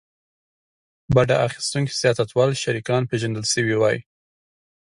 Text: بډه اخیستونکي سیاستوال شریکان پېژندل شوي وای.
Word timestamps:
بډه 1.15 1.35
اخیستونکي 1.47 1.93
سیاستوال 2.01 2.49
شریکان 2.63 3.01
پېژندل 3.09 3.45
شوي 3.53 3.75
وای. 3.77 3.97